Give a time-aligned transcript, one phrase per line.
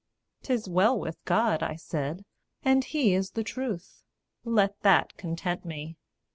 [0.41, 2.25] "'Tis well with God," I said,
[2.63, 4.01] "and he is the truth;
[4.43, 5.95] Let that content me."